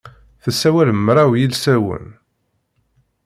Tessawal 0.43 0.89
mraw 1.05 1.31
yilsawen. 1.39 2.05